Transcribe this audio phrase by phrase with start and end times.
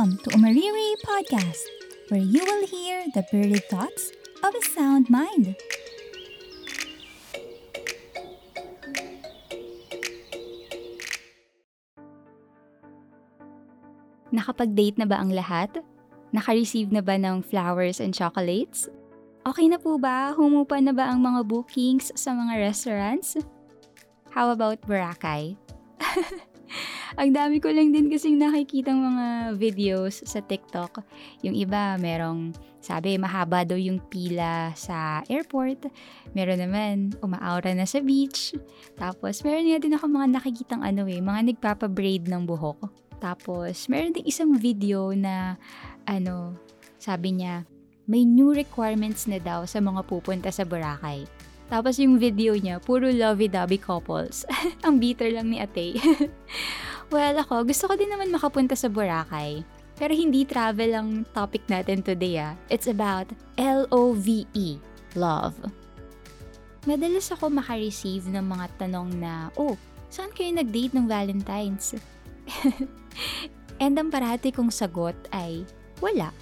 [0.00, 1.60] Welcome to Umariri Podcast,
[2.08, 5.52] where you will hear the birdie thoughts of a sound mind.
[14.32, 15.68] Nakapag-date na ba ang lahat?
[16.32, 18.88] Naka-receive na ba ng flowers and chocolates?
[19.44, 20.32] Okay na po ba?
[20.32, 23.36] Humupa na ba ang mga bookings sa mga restaurants?
[24.32, 25.60] How about Boracay?
[27.18, 31.02] Ang dami ko lang din kasing nakikitang mga videos sa TikTok.
[31.42, 35.90] Yung iba, merong sabi mahaba daw yung pila sa airport.
[36.38, 38.54] Meron naman, umaaura na sa beach.
[38.94, 42.86] Tapos, meron nga din ako mga nakikitang ano eh, mga nagpapabraid ng buhok.
[43.18, 45.58] Tapos, meron din isang video na,
[46.06, 46.54] ano,
[46.96, 47.66] sabi niya,
[48.10, 51.49] may new requirements na daw sa mga pupunta sa Boracay.
[51.70, 54.42] Tapos yung video niya, puro lovey-dovey couples.
[54.86, 55.94] Ang bitter lang ni ate.
[57.14, 59.62] well, ako, gusto ko din naman makapunta sa Boracay.
[59.94, 62.56] Pero hindi travel ang topic natin today ah.
[62.72, 63.28] It's about
[63.60, 64.80] L-O-V-E,
[65.12, 65.60] love.
[66.88, 69.76] Madalas ako makareceive ng mga tanong na, oh,
[70.08, 72.00] saan kayo nag-date ng Valentine's?
[73.84, 75.68] And ang parati kong sagot ay,
[76.00, 76.32] wala.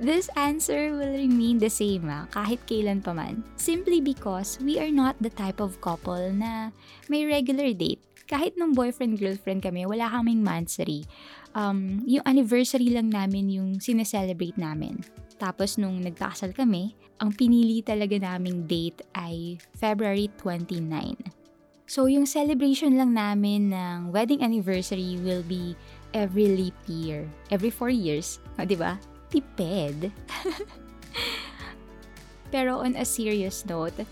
[0.00, 3.46] This answer will remain the same ah, kahit kailan pa man.
[3.54, 6.74] Simply because we are not the type of couple na
[7.06, 8.02] may regular date.
[8.24, 11.04] Kahit nung boyfriend-girlfriend kami, wala kaming mansary.
[11.52, 15.04] Um, yung anniversary lang namin yung sineselebrate namin.
[15.36, 21.44] Tapos nung nagkasal kami, ang pinili talaga naming date ay February 29.
[21.84, 25.76] So yung celebration lang namin ng wedding anniversary will be
[26.16, 27.28] every leap year.
[27.52, 28.40] Every 4 years.
[28.56, 28.96] O, di ba?
[29.34, 30.06] Tipid.
[32.54, 34.06] Pero on a serious note,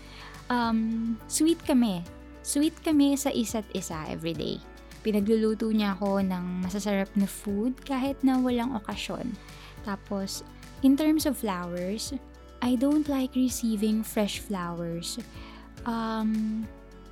[0.51, 2.03] um, sweet kami.
[2.43, 4.59] Sweet kami sa isa't isa everyday.
[4.99, 9.31] Pinagluluto niya ako ng masasarap na food kahit na walang okasyon.
[9.87, 10.43] Tapos,
[10.83, 12.11] in terms of flowers,
[12.59, 15.19] I don't like receiving fresh flowers.
[15.87, 16.63] Um,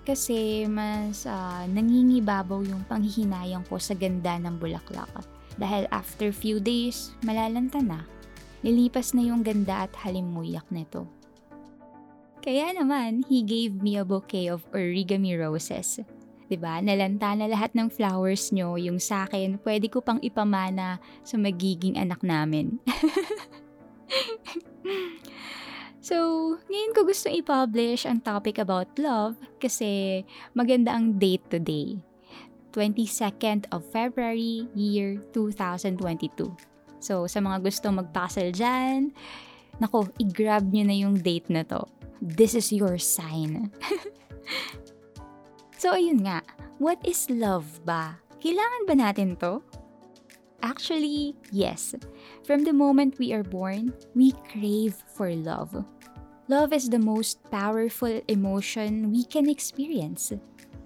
[0.08, 5.12] kasi mas uh, nangingibabaw yung panghihinayang ko sa ganda ng bulaklak.
[5.60, 8.08] Dahil after few days, malalanta na.
[8.62, 11.10] Nilipas na yung ganda at halimuyak nito.
[12.42, 16.02] Kaya naman, he gave me a bouquet of origami roses.
[16.52, 16.84] 'Di ba?
[16.84, 21.96] Nalanta na lahat ng flowers nyo, yung sa akin, pwede ko pang ipamana sa magiging
[21.96, 22.76] anak namin.
[26.04, 26.16] so,
[26.68, 32.04] ngayon ko gusto i-publish ang topic about love kasi maganda ang date today.
[32.72, 36.72] 22nd of February, year 2022.
[37.02, 39.12] So, sa mga gustong magpasal dyan,
[39.82, 41.84] nako, i-grab nyo na yung date na to.
[42.22, 43.74] This is your sign.
[45.82, 46.46] so, ayun nga.
[46.82, 48.22] What is love ba?
[48.42, 49.62] Kailangan ba natin to?
[50.62, 51.94] Actually, yes.
[52.46, 55.74] From the moment we are born, we crave for love.
[56.50, 60.34] Love is the most powerful emotion we can experience.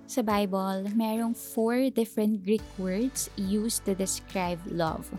[0.05, 5.09] Sa Bible, merong four different Greek words used to describe love.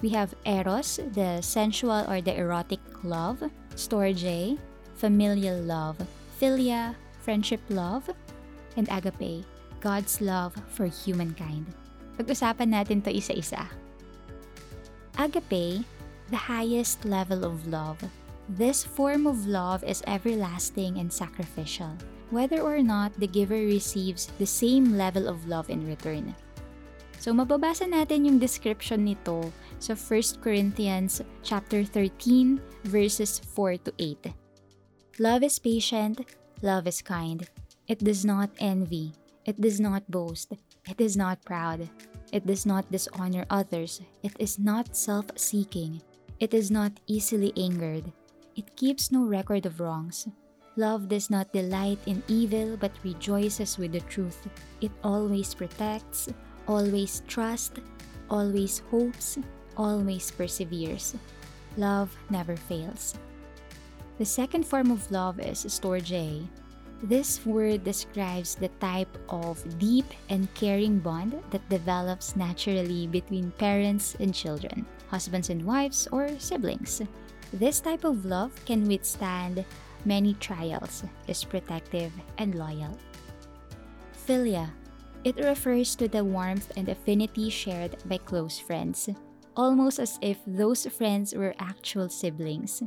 [0.00, 3.44] We have eros, the sensual or the erotic love,
[3.76, 4.56] storge,
[4.96, 6.00] familial love,
[6.40, 8.08] philia, friendship love,
[8.80, 9.44] and agape,
[9.84, 11.68] God's love for humankind.
[12.16, 13.68] Pag-usapan natin to isa-isa.
[15.20, 15.84] Agape,
[16.32, 18.00] the highest level of love.
[18.48, 22.00] This form of love is everlasting and sacrificial
[22.32, 26.34] whether or not the giver receives the same level of love in return.
[27.20, 34.34] So mababasa natin yung description nito sa 1 Corinthians chapter 13 verses 4 to 8.
[35.22, 36.24] Love is patient,
[36.64, 37.46] love is kind.
[37.86, 39.12] It does not envy,
[39.44, 40.56] it does not boast,
[40.88, 41.86] it is not proud,
[42.32, 46.00] it does not dishonor others, it is not self-seeking,
[46.40, 48.10] it is not easily angered,
[48.56, 50.26] it keeps no record of wrongs.
[50.76, 54.48] Love does not delight in evil but rejoices with the truth.
[54.80, 56.28] It always protects,
[56.66, 57.78] always trusts,
[58.30, 59.36] always hopes,
[59.76, 61.14] always perseveres.
[61.76, 63.14] Love never fails.
[64.16, 66.46] The second form of love is storge.
[67.02, 74.14] This word describes the type of deep and caring bond that develops naturally between parents
[74.20, 77.02] and children, husbands and wives, or siblings.
[77.52, 79.64] This type of love can withstand
[80.04, 82.96] many trials, is protective and loyal.
[84.26, 84.70] Philia.
[85.22, 89.08] It refers to the warmth and affinity shared by close friends,
[89.54, 92.82] almost as if those friends were actual siblings.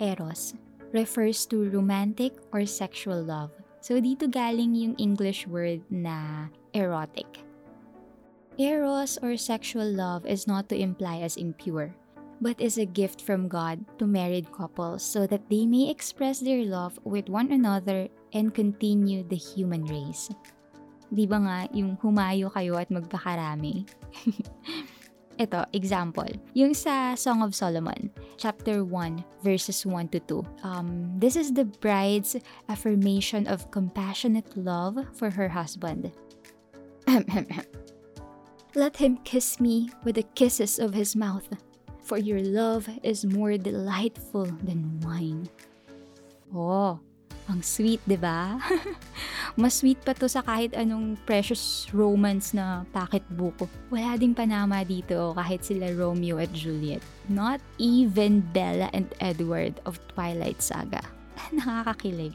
[0.00, 0.54] Eros
[0.92, 3.50] refers to romantic or sexual love.
[3.80, 7.44] So dito galing yung English word na erotic.
[8.58, 11.94] Eros or sexual love is not to imply as impure,
[12.40, 16.64] but is a gift from God to married couples so that they may express their
[16.64, 20.30] love with one another and continue the human race.
[21.08, 23.88] Di ba nga yung humayo kayo at magpakarami?
[25.38, 26.26] Ito, example.
[26.58, 30.66] Yung sa Song of Solomon, chapter 1, verses 1 to 2.
[30.66, 32.34] Um, this is the bride's
[32.66, 36.10] affirmation of compassionate love for her husband.
[38.74, 41.48] Let him kiss me with the kisses of his mouth,
[42.08, 45.44] for your love is more delightful than wine.
[46.56, 46.96] Oh,
[47.52, 48.56] ang sweet, di ba?
[49.60, 53.68] Mas sweet pa to sa kahit anong precious romance na pocketbook.
[53.92, 57.04] Wala ding panama dito kahit sila Romeo at Juliet.
[57.28, 61.04] Not even Bella and Edward of Twilight Saga.
[61.56, 62.32] Nakakakilig.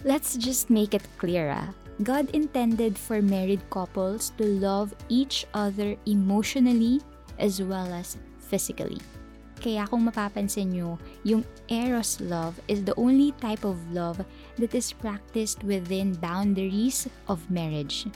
[0.00, 1.76] Let's just make it clear ah.
[2.00, 7.04] God intended for married couples to love each other emotionally
[7.36, 8.16] as well as
[8.50, 8.98] physically.
[9.60, 14.24] Kaya kung mapapansin nyo, yung Eros love is the only type of love
[14.56, 18.08] that is practiced within boundaries of marriage.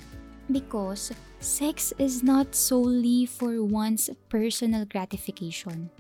[0.49, 1.13] Because
[1.45, 5.93] sex is not solely for one's personal gratification.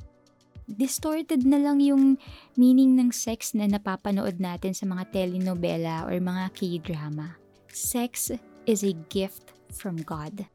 [0.64, 2.16] Distorted na lang yung
[2.56, 7.36] meaning ng sex na napapanood natin sa mga telenovela or mga K-drama.
[7.68, 8.32] Sex
[8.64, 10.48] is a gift from God.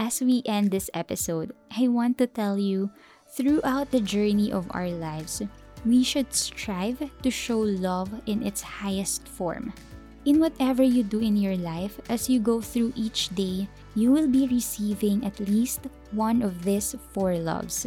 [0.00, 2.88] As we end this episode, I want to tell you
[3.36, 5.44] Throughout the journey of our lives,
[5.84, 9.76] we should strive to show love in its highest form.
[10.24, 14.26] In whatever you do in your life, as you go through each day, you will
[14.26, 17.86] be receiving at least one of these four loves.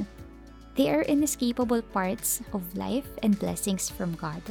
[0.78, 4.42] They are inescapable parts of life and blessings from God.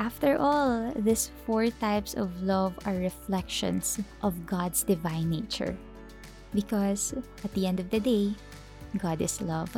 [0.00, 5.76] After all, these four types of love are reflections of God's divine nature.
[6.54, 7.12] Because
[7.42, 8.32] at the end of the day,
[8.96, 9.74] God is love.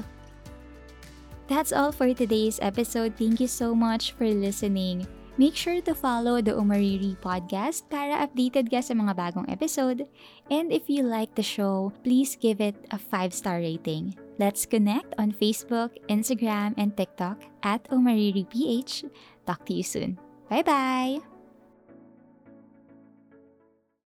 [1.49, 3.17] That's all for today's episode.
[3.17, 5.07] Thank you so much for listening.
[5.37, 10.09] Make sure to follow the Umariri podcast para updated ka sa mga bagong episode.
[10.49, 14.17] And if you like the show, please give it a 5-star rating.
[14.41, 19.13] Let's connect on Facebook, Instagram, and TikTok at UmaririPH.
[19.45, 20.17] Talk to you soon.
[20.49, 21.36] Bye-bye!